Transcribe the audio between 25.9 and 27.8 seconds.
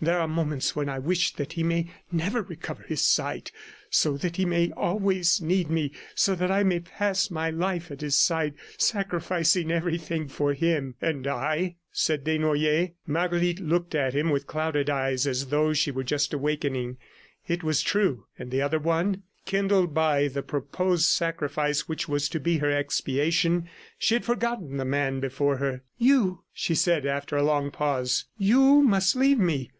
"You!" she said after a long